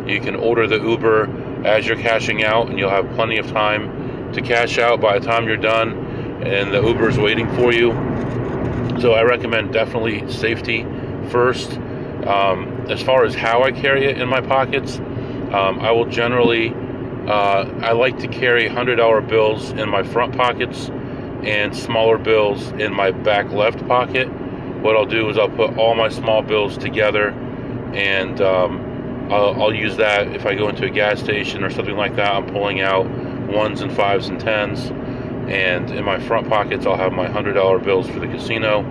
You 0.07 0.19
can 0.19 0.35
order 0.35 0.67
the 0.67 0.77
Uber 0.77 1.65
as 1.65 1.87
you're 1.87 1.97
cashing 1.97 2.43
out, 2.43 2.69
and 2.69 2.77
you'll 2.77 2.89
have 2.89 3.09
plenty 3.15 3.37
of 3.37 3.47
time 3.47 4.33
to 4.33 4.41
cash 4.41 4.77
out 4.77 4.99
by 4.99 5.17
the 5.17 5.25
time 5.25 5.47
you're 5.47 5.55
done, 5.55 6.43
and 6.43 6.73
the 6.73 6.81
Uber 6.85 7.09
is 7.09 7.17
waiting 7.17 7.47
for 7.55 7.71
you. 7.73 7.91
So 8.99 9.13
I 9.13 9.23
recommend 9.23 9.73
definitely 9.73 10.29
safety 10.31 10.85
first. 11.29 11.71
Um, 12.27 12.87
as 12.89 13.01
far 13.01 13.23
as 13.23 13.33
how 13.33 13.63
I 13.63 13.71
carry 13.71 14.05
it 14.05 14.19
in 14.19 14.27
my 14.27 14.41
pockets, 14.41 14.97
um, 14.97 15.79
I 15.79 15.91
will 15.91 16.07
generally, 16.07 16.73
uh, 17.25 17.71
I 17.81 17.93
like 17.93 18.19
to 18.19 18.27
carry 18.27 18.67
$100 18.67 19.27
bills 19.29 19.71
in 19.71 19.87
my 19.89 20.03
front 20.03 20.35
pockets 20.35 20.89
and 21.43 21.75
smaller 21.75 22.17
bills 22.17 22.69
in 22.71 22.93
my 22.93 23.11
back 23.11 23.51
left 23.51 23.85
pocket. 23.87 24.27
What 24.81 24.95
I'll 24.95 25.05
do 25.05 25.29
is 25.29 25.37
I'll 25.37 25.49
put 25.49 25.77
all 25.77 25.95
my 25.95 26.09
small 26.09 26.41
bills 26.41 26.77
together 26.77 27.29
and 27.93 28.39
um, 28.41 29.29
I'll, 29.31 29.61
I'll, 29.61 29.73
use 29.73 29.97
that 29.97 30.27
if 30.27 30.45
I 30.45 30.55
go 30.55 30.69
into 30.69 30.85
a 30.85 30.89
gas 30.89 31.19
station 31.19 31.63
or 31.63 31.69
something 31.69 31.95
like 31.95 32.15
that. 32.15 32.33
I'm 32.33 32.47
pulling 32.47 32.81
out 32.81 33.07
ones 33.49 33.81
and 33.81 33.91
fives 33.91 34.27
and 34.27 34.39
tens. 34.39 34.91
And 35.49 35.89
in 35.91 36.03
my 36.03 36.19
front 36.19 36.49
pockets, 36.49 36.85
I'll 36.85 36.97
have 36.97 37.13
my 37.13 37.27
$100 37.27 37.83
bills 37.83 38.07
for 38.09 38.19
the 38.19 38.27
casino 38.27 38.83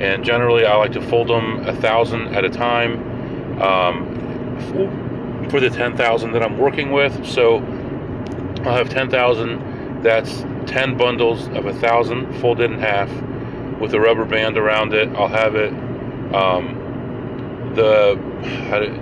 and 0.00 0.24
generally 0.24 0.66
I 0.66 0.76
like 0.76 0.92
to 0.92 1.00
fold 1.00 1.28
them 1.28 1.66
a 1.66 1.74
thousand 1.74 2.34
at 2.34 2.44
a 2.44 2.50
time 2.50 3.62
um, 3.62 5.48
for 5.50 5.60
the 5.60 5.70
10,000 5.70 6.32
that 6.32 6.42
I'm 6.42 6.58
working 6.58 6.92
with. 6.92 7.26
So 7.26 7.56
I'll 8.64 8.76
have 8.76 8.90
10,000. 8.90 9.75
That's 10.02 10.42
10 10.66 10.96
bundles 10.96 11.48
of 11.48 11.66
a 11.66 11.74
thousand 11.74 12.40
folded 12.40 12.70
in 12.70 12.78
half 12.78 13.10
with 13.80 13.94
a 13.94 14.00
rubber 14.00 14.24
band 14.24 14.56
around 14.56 14.94
it. 14.94 15.08
I'll 15.16 15.28
have 15.28 15.54
it 15.54 15.72
um, 16.34 17.72
the 17.74 18.18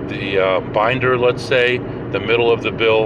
the 0.09 0.39
uh, 0.39 0.61
binder, 0.61 1.19
let's 1.19 1.43
say, 1.43 1.79
the 1.79 2.21
middle 2.21 2.51
of 2.51 2.63
the 2.63 2.73
bill 2.73 3.05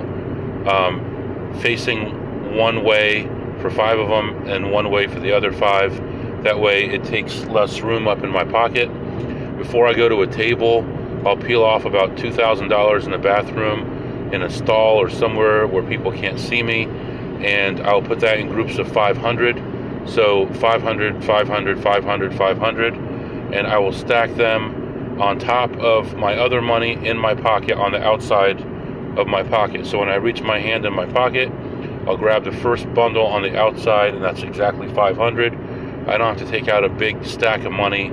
um, 0.69 1.55
facing 1.61 2.57
one 2.57 2.85
way 2.85 3.25
for 3.61 3.71
five 3.71 3.99
of 3.99 4.09
them 4.09 4.49
and 4.49 4.71
one 4.71 4.91
way 4.91 5.07
for 5.07 5.21
the 5.21 5.33
other 5.33 5.53
five 5.53 6.01
that 6.43 6.59
way 6.59 6.85
it 6.85 7.03
takes 7.05 7.45
less 7.47 7.81
room 7.81 8.07
up 8.07 8.23
in 8.23 8.31
my 8.31 8.45
pocket. 8.45 8.89
Before 9.59 9.89
I 9.89 9.93
go 9.93 10.09
to 10.09 10.23
a 10.23 10.27
table, 10.27 10.87
I'll 11.27 11.37
peel 11.37 11.65
off 11.65 11.85
about 11.85 12.11
$2,000 12.17 13.05
in 13.05 13.11
the 13.11 13.19
bathroom 13.19 14.33
in 14.33 14.43
a 14.43 14.51
stall 14.51 14.99
or 14.99 15.11
somewhere 15.11 15.67
where 15.67 15.83
people 15.83 16.13
can't 16.13 16.39
see 16.39 16.63
me, 16.63 16.85
and 17.45 17.81
I'll 17.81 18.03
put 18.03 18.21
that 18.21 18.39
in 18.39 18.49
groups 18.49 18.79
of 18.79 18.91
500. 18.91 20.09
So 20.09 20.47
500, 20.55 21.25
500, 21.25 21.83
500, 21.83 22.35
500, 22.35 22.95
and 22.95 23.67
I 23.67 23.79
will 23.79 23.93
stack 23.93 24.35
them 24.37 25.21
on 25.21 25.39
top 25.39 25.71
of 25.77 26.15
my 26.17 26.37
other 26.37 26.63
money 26.63 26.93
in 27.07 27.19
my 27.19 27.35
pocket 27.35 27.77
on 27.77 27.93
the 27.93 28.03
outside 28.03 28.61
of 29.19 29.27
my 29.27 29.43
pocket. 29.43 29.85
So 29.87 29.99
when 29.99 30.09
I 30.09 30.15
reach 30.15 30.41
my 30.41 30.59
hand 30.61 30.87
in 30.87 30.95
my 30.95 31.07
pocket, 31.07 31.51
I'll 32.07 32.17
grab 32.17 32.45
the 32.45 32.53
first 32.53 32.93
bundle 32.95 33.27
on 33.27 33.43
the 33.43 33.59
outside, 33.59 34.15
and 34.15 34.25
that's 34.25 34.43
exactly 34.43 34.89
500 34.95 35.53
I 36.09 36.17
don't 36.17 36.39
have 36.39 36.47
to 36.47 36.51
take 36.51 36.69
out 36.69 36.85
a 36.85 36.89
big 36.89 37.23
stack 37.27 37.65
of 37.65 37.73
money 37.73 38.07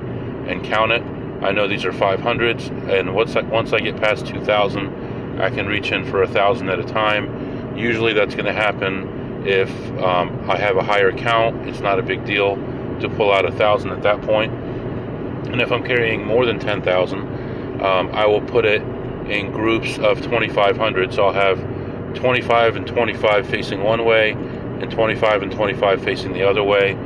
and 0.47 0.61
count 0.65 0.91
it. 0.91 1.01
I 1.41 1.51
know 1.51 1.65
these 1.65 1.85
are 1.85 1.93
500s, 1.93 2.69
and 2.89 3.15
once 3.15 3.37
I, 3.37 3.41
once 3.43 3.71
I 3.71 3.79
get 3.79 3.95
past 3.95 4.27
2,000, 4.27 5.39
I 5.39 5.49
can 5.49 5.65
reach 5.65 5.93
in 5.93 6.03
for 6.05 6.21
a 6.21 6.27
thousand 6.27 6.67
at 6.69 6.77
a 6.77 6.83
time. 6.83 7.77
Usually, 7.77 8.11
that's 8.11 8.35
going 8.35 8.47
to 8.47 8.53
happen 8.53 9.07
if 9.45 9.69
um, 10.01 10.49
I 10.49 10.57
have 10.57 10.77
a 10.77 10.83
higher 10.83 11.11
count. 11.11 11.67
It's 11.67 11.79
not 11.79 11.99
a 11.99 12.03
big 12.03 12.25
deal 12.25 12.55
to 12.99 13.09
pull 13.09 13.31
out 13.31 13.45
a 13.45 13.51
thousand 13.51 13.91
at 13.91 14.03
that 14.03 14.21
point. 14.21 14.53
And 14.53 15.61
if 15.61 15.71
I'm 15.71 15.83
carrying 15.83 16.25
more 16.25 16.45
than 16.45 16.59
10,000, 16.59 17.81
um, 17.81 18.09
I 18.13 18.25
will 18.25 18.41
put 18.41 18.65
it 18.65 18.81
in 19.29 19.51
groups 19.51 19.97
of 19.99 20.21
2,500. 20.21 21.13
So 21.13 21.25
I'll 21.25 21.33
have 21.33 21.59
25 22.15 22.75
and 22.77 22.87
25 22.87 23.47
facing 23.47 23.83
one 23.83 24.05
way, 24.05 24.31
and 24.31 24.89
25 24.89 25.43
and 25.43 25.51
25 25.51 26.03
facing 26.03 26.33
the 26.33 26.47
other 26.47 26.63
way 26.63 26.97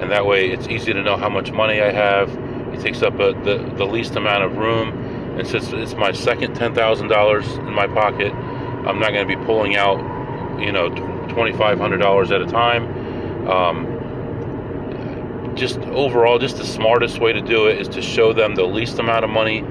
and 0.00 0.10
that 0.10 0.26
way 0.26 0.50
it's 0.50 0.68
easy 0.68 0.92
to 0.92 1.02
know 1.02 1.16
how 1.16 1.28
much 1.28 1.52
money 1.52 1.80
I 1.80 1.90
have. 1.90 2.28
It 2.74 2.80
takes 2.80 3.02
up 3.02 3.14
a, 3.14 3.32
the, 3.44 3.72
the 3.76 3.86
least 3.86 4.14
amount 4.16 4.44
of 4.44 4.56
room. 4.56 4.90
And 5.38 5.46
since 5.46 5.72
it's 5.72 5.94
my 5.94 6.12
second 6.12 6.54
$10,000 6.54 7.58
in 7.58 7.72
my 7.72 7.86
pocket, 7.86 8.32
I'm 8.32 8.98
not 8.98 9.12
going 9.12 9.26
to 9.26 9.36
be 9.36 9.42
pulling 9.44 9.76
out, 9.76 9.98
you 10.60 10.70
know, 10.70 10.88
$2,500 11.28 12.30
at 12.30 12.42
a 12.42 12.46
time. 12.46 13.48
Um, 13.48 13.96
just 15.56 15.78
overall, 15.78 16.38
just 16.38 16.58
the 16.58 16.64
smartest 16.64 17.18
way 17.18 17.32
to 17.32 17.40
do 17.40 17.66
it 17.66 17.80
is 17.80 17.88
to 17.88 18.02
show 18.02 18.32
them 18.32 18.54
the 18.54 18.64
least 18.64 18.98
amount 18.98 19.24
of 19.24 19.30
money 19.30 19.62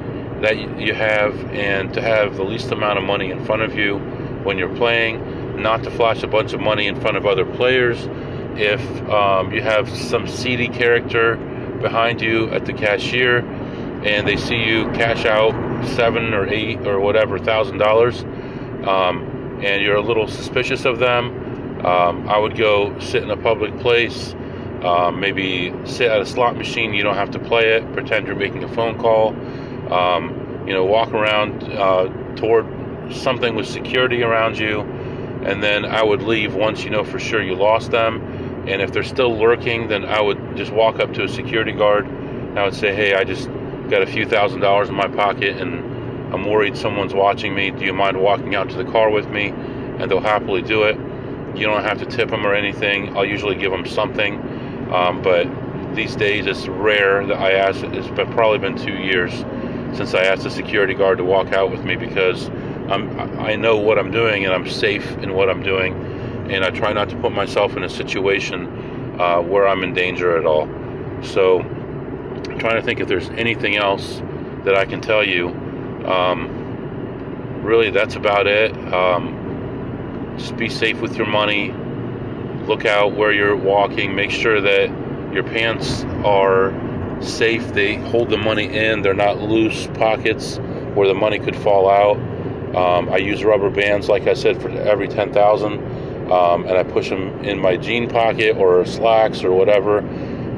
that 0.42 0.80
you 0.80 0.94
have 0.94 1.34
and 1.52 1.94
to 1.94 2.02
have 2.02 2.36
the 2.38 2.44
least 2.44 2.72
amount 2.72 2.98
of 2.98 3.04
money 3.04 3.32
in 3.32 3.44
front 3.46 3.62
of 3.62 3.76
you 3.76 4.00
when 4.44 4.58
you're 4.58 4.76
playing, 4.76 5.62
not 5.62 5.84
to 5.84 5.92
flash 5.92 6.24
a 6.24 6.28
bunch 6.28 6.54
of 6.54 6.60
money 6.60 6.88
in 6.88 7.00
front 7.00 7.18
of 7.18 7.26
other 7.26 7.46
players 7.46 8.08
if 8.58 9.10
um, 9.10 9.52
you 9.52 9.62
have 9.62 9.90
some 9.90 10.28
seedy 10.28 10.68
character 10.68 11.36
behind 11.82 12.22
you 12.22 12.50
at 12.52 12.66
the 12.66 12.74
cashier 12.74 13.40
and 14.06 14.28
they 14.28 14.38
see 14.38 14.56
you 14.56 14.86
cash 14.92 15.26
out 15.26 15.54
seven 15.86 16.34
or 16.34 16.48
eight 16.48 16.80
or 16.88 17.00
whatever 17.00 17.38
thousand 17.38 17.78
dollars 17.78 18.24
um, 18.88 19.60
and 19.62 19.82
you're 19.82 19.96
a 19.96 20.02
little 20.02 20.28
suspicious 20.28 20.86
of 20.86 21.00
them 21.00 21.45
um, 21.86 22.28
i 22.28 22.38
would 22.38 22.58
go 22.58 22.98
sit 23.00 23.24
in 23.24 23.30
a 23.30 23.38
public 23.38 23.78
place 23.80 24.34
um, 24.84 25.20
maybe 25.20 25.74
sit 25.86 26.12
at 26.12 26.22
a 26.22 26.26
slot 26.26 26.58
machine 26.58 26.94
you 26.94 27.04
don't 27.04 27.16
have 27.16 27.32
to 27.32 27.40
play 27.40 27.76
it 27.76 27.94
pretend 27.94 28.28
you're 28.28 28.36
making 28.36 28.64
a 28.64 28.74
phone 28.76 29.00
call 29.00 29.30
um, 29.94 30.64
you 30.68 30.74
know 30.74 30.86
walk 30.86 31.14
around 31.14 31.64
uh, 31.64 32.08
toward 32.36 32.66
something 33.14 33.56
with 33.56 33.68
security 33.68 34.24
around 34.24 34.58
you 34.58 34.82
and 34.82 35.62
then 35.62 35.86
i 35.86 36.04
would 36.04 36.22
leave 36.24 36.56
once 36.56 36.84
you 36.84 36.90
know 36.90 37.04
for 37.04 37.20
sure 37.20 37.42
you 37.42 37.56
lost 37.56 37.92
them 37.92 38.20
and 38.68 38.82
if 38.82 38.92
they're 38.92 39.04
still 39.04 39.38
lurking, 39.38 39.88
then 39.90 40.06
I 40.06 40.20
would 40.22 40.58
just 40.58 40.72
walk 40.72 41.00
up 41.00 41.14
to 41.14 41.24
a 41.24 41.28
security 41.28 41.72
guard. 41.72 42.08
And 42.08 42.60
I 42.60 42.64
would 42.64 42.74
say, 42.74 42.96
hey, 42.96 43.14
I 43.14 43.24
just 43.24 43.48
got 43.90 44.02
a 44.02 44.08
few 44.08 44.26
thousand 44.26 44.62
dollars 44.62 44.90
in 44.90 44.96
my 44.96 45.08
pocket 45.08 45.62
and 45.62 46.34
I'm 46.34 46.50
worried 46.50 46.76
someone's 46.76 47.14
watching 47.14 47.54
me. 47.54 47.70
Do 47.70 47.86
you 47.86 47.94
mind 47.94 48.20
walking 48.20 48.56
out 48.56 48.70
to 48.72 48.76
the 48.76 48.86
car 48.86 49.12
with 49.12 49.30
me? 49.30 49.50
And 49.50 50.10
they'll 50.10 50.20
happily 50.20 50.64
do 50.64 50.84
it. 50.84 50.98
You 51.56 51.66
don't 51.66 51.84
have 51.84 52.00
to 52.00 52.06
tip 52.06 52.30
them 52.30 52.46
or 52.46 52.54
anything. 52.54 53.16
I'll 53.18 53.26
usually 53.26 53.56
give 53.56 53.72
them 53.72 53.86
something. 53.86 54.40
Um, 54.92 55.22
but 55.22 55.48
these 55.96 56.16
days 56.16 56.46
it's 56.46 56.68
rare 56.68 57.26
that 57.26 57.38
I 57.38 57.54
ask. 57.54 57.84
It's 57.84 58.08
been, 58.10 58.32
probably 58.34 58.60
been 58.60 58.78
two 58.78 58.96
years 58.96 59.34
since 59.96 60.14
I 60.14 60.24
asked 60.24 60.46
a 60.46 60.52
security 60.52 60.94
guard 60.94 61.18
to 61.20 61.24
walk 61.24 61.54
out 61.54 61.72
with 61.72 61.84
me 61.84 61.96
because 61.96 62.50
I'm, 62.90 63.20
I 63.40 63.56
know 63.56 63.78
what 63.78 63.98
I'm 63.98 64.12
doing 64.12 64.46
and 64.46 64.54
I'm 64.54 64.68
safe 64.68 65.10
in 65.20 65.34
what 65.34 65.50
I'm 65.50 65.64
doing 65.64 65.94
and 66.52 66.64
I 66.64 66.70
try 66.70 66.94
not 66.94 67.10
to 67.10 67.16
put 67.18 67.32
myself 67.32 67.76
in 67.76 67.84
a 67.84 67.90
situation 67.90 69.20
uh, 69.20 69.42
where 69.42 69.68
I'm 69.68 69.84
in 69.84 69.94
danger 69.94 70.38
at 70.38 70.46
all. 70.46 70.68
So, 71.24 71.62
I'm 72.56 72.60
trying 72.60 72.76
to 72.76 72.82
think 72.82 73.00
if 73.00 73.08
there's 73.08 73.30
anything 73.32 73.76
else 73.76 74.22
that 74.64 74.76
I 74.76 74.86
can 74.86 75.02
tell 75.02 75.24
you. 75.24 75.50
Um, 76.06 77.64
really, 77.64 77.90
that's 77.90 78.16
about 78.16 78.48
it. 78.48 78.72
Um, 78.94 79.45
just 80.38 80.58
be 80.58 80.70
safe 80.70 81.02
with 81.02 81.16
your 81.18 81.28
money. 81.28 81.72
Look 82.68 82.86
out 82.86 83.16
where 83.16 83.32
you're 83.32 83.56
walking. 83.56 84.16
Make 84.16 84.32
sure 84.32 84.62
that 84.62 84.90
your 85.34 85.44
pants 85.44 86.04
are 86.24 86.74
safe. 87.22 87.68
They 87.74 87.96
hold 87.96 88.30
the 88.30 88.38
money 88.38 88.66
in. 88.66 89.02
They're 89.02 89.14
not 89.14 89.42
loose 89.42 89.88
pockets 89.96 90.58
where 90.96 91.08
the 91.08 91.14
money 91.14 91.40
could 91.40 91.56
fall 91.56 91.90
out. 91.90 92.18
Um, 92.76 93.10
I 93.10 93.18
use 93.18 93.44
rubber 93.44 93.70
bands, 93.70 94.10
like 94.10 94.28
I 94.28 94.34
said, 94.34 94.62
for 94.62 94.70
every 94.70 95.08
10,000 95.08 96.06
um, 96.32 96.66
and 96.66 96.76
I 96.76 96.84
push 96.84 97.10
them 97.10 97.44
in 97.44 97.60
my 97.60 97.78
jean 97.78 98.10
pocket 98.10 98.58
or 98.58 98.84
slacks 98.86 99.44
or 99.44 99.52
whatever. 99.52 100.00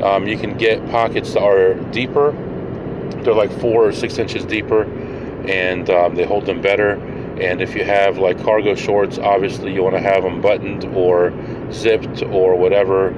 Um, 0.03 0.27
you 0.27 0.37
can 0.37 0.57
get 0.57 0.85
pockets 0.89 1.33
that 1.33 1.43
are 1.43 1.73
deeper. 1.91 2.31
They're 3.23 3.33
like 3.33 3.51
four 3.59 3.87
or 3.87 3.91
six 3.91 4.17
inches 4.17 4.45
deeper, 4.45 4.83
and 5.49 5.89
um, 5.89 6.15
they 6.15 6.23
hold 6.23 6.45
them 6.45 6.61
better. 6.61 6.95
And 7.41 7.61
if 7.61 7.75
you 7.75 7.83
have 7.83 8.17
like 8.17 8.41
cargo 8.43 8.75
shorts, 8.75 9.17
obviously 9.19 9.73
you 9.73 9.83
want 9.83 9.95
to 9.95 10.01
have 10.01 10.23
them 10.23 10.41
buttoned 10.41 10.85
or 10.95 11.33
zipped 11.71 12.23
or 12.23 12.55
whatever 12.55 13.13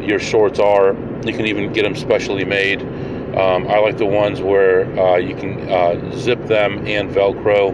your 0.00 0.18
shorts 0.18 0.58
are. 0.58 0.94
You 1.24 1.32
can 1.32 1.46
even 1.46 1.72
get 1.72 1.82
them 1.82 1.94
specially 1.94 2.44
made. 2.44 2.82
Um, 2.82 3.66
I 3.68 3.78
like 3.78 3.96
the 3.96 4.06
ones 4.06 4.42
where 4.42 4.84
uh, 4.98 5.16
you 5.16 5.34
can 5.34 5.68
uh, 5.70 6.14
zip 6.16 6.44
them 6.46 6.86
and 6.86 7.10
Velcro, 7.10 7.70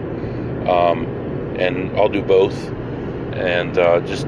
um, 0.69 1.05
and 1.59 1.97
I'll 1.99 2.07
do 2.07 2.21
both 2.21 2.55
and 3.33 3.77
uh, 3.77 3.99
just 4.01 4.25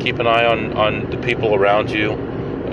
keep 0.00 0.18
an 0.18 0.26
eye 0.26 0.44
on, 0.44 0.72
on 0.72 1.10
the 1.10 1.18
people 1.18 1.54
around 1.54 1.90
you. 1.90 2.12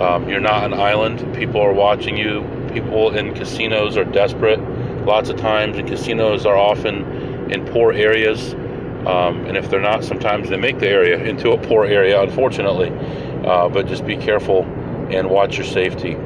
Um, 0.02 0.28
you're 0.28 0.40
not 0.40 0.64
an 0.64 0.74
island. 0.74 1.36
People 1.36 1.62
are 1.62 1.74
watching 1.74 2.18
you. 2.18 2.42
People 2.74 3.16
in 3.16 3.34
casinos 3.36 3.98
are 3.98 4.06
desperate 4.06 4.60
Lots 5.06 5.30
of 5.30 5.38
times, 5.38 5.78
and 5.78 5.88
casinos 5.88 6.46
are 6.46 6.58
often 6.58 7.04
in 7.50 7.66
poor 7.66 7.92
areas. 7.94 8.54
Um, 9.06 9.46
and 9.46 9.56
if 9.56 9.70
they're 9.70 9.82
not, 9.82 10.04
sometimes 10.04 10.50
they 10.50 10.58
make 10.58 10.80
the 10.80 10.90
area 10.90 11.24
into 11.24 11.52
a 11.52 11.58
poor 11.58 11.86
area, 11.86 12.22
unfortunately. 12.22 12.90
Uh, 13.46 13.70
but 13.70 13.88
just 13.88 14.06
be 14.06 14.18
careful 14.18 14.64
and 15.10 15.30
watch 15.30 15.58
your 15.58 15.66
safety. 15.66 16.18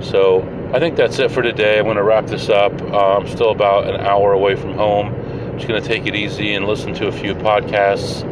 So 0.00 0.42
I 0.72 0.78
think 0.78 0.96
that's 0.96 1.18
it 1.18 1.30
for 1.30 1.42
today. 1.42 1.78
I'm 1.78 1.84
going 1.84 1.96
to 1.96 2.02
wrap 2.02 2.26
this 2.26 2.48
up. 2.48 2.80
Uh, 2.80 3.18
I'm 3.18 3.28
still 3.28 3.50
about 3.50 3.92
an 3.92 4.00
hour 4.00 4.32
away 4.32 4.54
from 4.54 4.74
home. 4.74 5.12
Just 5.56 5.68
going 5.68 5.82
to 5.82 5.86
take 5.86 6.06
it 6.06 6.14
easy 6.14 6.54
and 6.54 6.66
listen 6.66 6.94
to 6.94 7.08
a 7.08 7.12
few 7.12 7.34
podcasts 7.34 8.24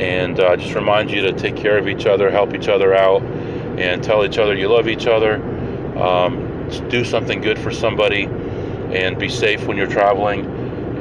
and 0.00 0.38
uh, 0.38 0.56
just 0.56 0.74
remind 0.74 1.10
you 1.10 1.22
to 1.22 1.32
take 1.32 1.56
care 1.56 1.76
of 1.76 1.88
each 1.88 2.06
other, 2.06 2.30
help 2.30 2.54
each 2.54 2.68
other 2.68 2.94
out, 2.94 3.22
and 3.22 4.02
tell 4.02 4.24
each 4.24 4.38
other 4.38 4.54
you 4.54 4.68
love 4.68 4.86
each 4.86 5.06
other. 5.06 5.36
Um, 5.98 6.68
do 6.88 7.04
something 7.04 7.40
good 7.40 7.58
for 7.58 7.72
somebody 7.72 8.26
and 8.26 9.18
be 9.18 9.28
safe 9.28 9.66
when 9.66 9.76
you're 9.76 9.88
traveling. 9.88 10.44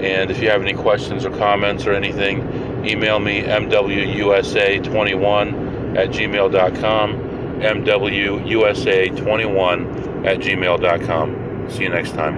And 0.01 0.31
if 0.31 0.41
you 0.41 0.49
have 0.49 0.61
any 0.61 0.73
questions 0.73 1.25
or 1.25 1.31
comments 1.31 1.85
or 1.85 1.93
anything, 1.93 2.41
email 2.85 3.19
me 3.19 3.41
mwusa21 3.41 5.97
at 5.97 6.09
gmail.com. 6.09 7.13
mwusa21 7.59 10.25
at 10.25 10.39
gmail.com. 10.39 11.69
See 11.69 11.83
you 11.83 11.89
next 11.89 12.11
time. 12.11 12.37